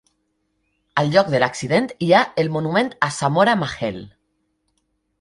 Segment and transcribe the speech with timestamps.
[1.01, 4.05] Al lloc de l'accident hi ha el monument a Samora Machel.